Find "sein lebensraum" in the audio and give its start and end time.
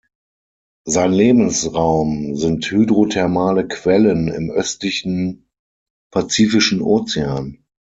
0.83-2.35